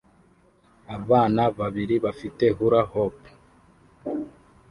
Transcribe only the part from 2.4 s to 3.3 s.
hula-hop